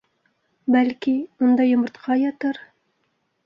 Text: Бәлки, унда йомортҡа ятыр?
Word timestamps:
Бәлки, 0.75 1.13
унда 1.49 1.69
йомортҡа 1.75 2.21
ятыр? 2.25 2.61